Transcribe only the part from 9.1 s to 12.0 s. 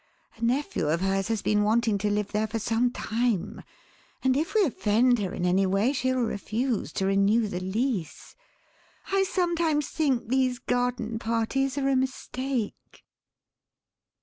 I sometimes think these garden parties are a